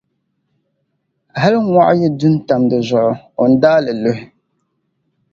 [1.41, 3.11] hali ŋɔɣu yi du n-tam di zuɣu,
[3.41, 4.23] o ni daai li luhi!